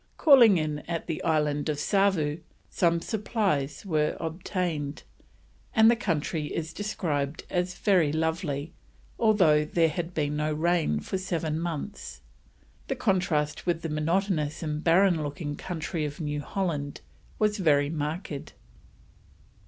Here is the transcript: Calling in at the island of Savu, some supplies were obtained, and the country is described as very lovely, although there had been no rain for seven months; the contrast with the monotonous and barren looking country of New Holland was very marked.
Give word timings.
Calling 0.17 0.57
in 0.57 0.79
at 0.89 1.05
the 1.05 1.23
island 1.23 1.69
of 1.69 1.77
Savu, 1.77 2.39
some 2.71 3.01
supplies 3.01 3.85
were 3.85 4.17
obtained, 4.19 5.03
and 5.75 5.91
the 5.91 5.95
country 5.95 6.45
is 6.47 6.73
described 6.73 7.43
as 7.51 7.75
very 7.77 8.11
lovely, 8.11 8.73
although 9.19 9.63
there 9.63 9.89
had 9.89 10.15
been 10.15 10.35
no 10.37 10.51
rain 10.55 11.01
for 11.01 11.19
seven 11.19 11.59
months; 11.59 12.21
the 12.87 12.95
contrast 12.95 13.67
with 13.67 13.83
the 13.83 13.89
monotonous 13.89 14.63
and 14.63 14.83
barren 14.83 15.21
looking 15.21 15.55
country 15.55 16.03
of 16.03 16.19
New 16.19 16.41
Holland 16.41 17.01
was 17.37 17.59
very 17.59 17.91
marked. 17.91 18.53